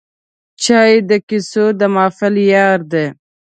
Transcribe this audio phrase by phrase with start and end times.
[0.63, 3.05] چای د کیسو د محفل یار دی